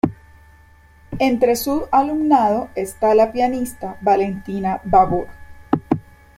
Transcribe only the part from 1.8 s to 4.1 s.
alumnado está la pianista